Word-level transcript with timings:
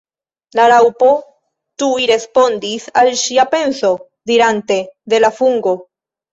La 0.59 0.63
Raŭpo 0.71 1.09
tuj 1.83 1.91
respondis 2.13 2.89
al 3.03 3.11
ŝia 3.21 3.47
penso, 3.53 3.95
dirante 4.33 4.83
"De 5.15 5.25
la 5.25 5.35
fungo." 5.41 5.79